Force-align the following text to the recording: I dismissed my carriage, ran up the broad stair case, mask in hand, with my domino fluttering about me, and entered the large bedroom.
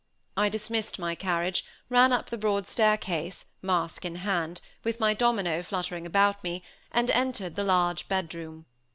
I 0.35 0.49
dismissed 0.49 0.97
my 0.97 1.13
carriage, 1.13 1.63
ran 1.87 2.11
up 2.11 2.31
the 2.31 2.37
broad 2.39 2.65
stair 2.65 2.97
case, 2.97 3.45
mask 3.61 4.03
in 4.03 4.15
hand, 4.15 4.59
with 4.83 4.99
my 4.99 5.13
domino 5.13 5.61
fluttering 5.61 6.07
about 6.07 6.43
me, 6.43 6.63
and 6.91 7.11
entered 7.11 7.55
the 7.55 7.63
large 7.63 8.07
bedroom. 8.07 8.65